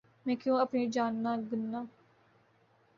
مَیں 0.25 0.35
کیوں 0.41 0.57
اپنی 0.61 0.83
جاننا 0.95 1.31
گننا 1.51 1.81